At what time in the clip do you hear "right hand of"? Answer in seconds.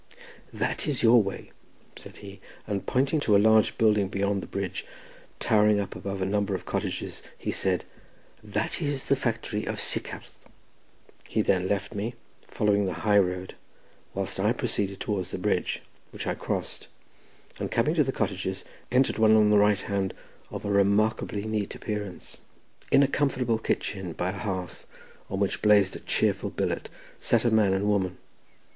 19.59-20.65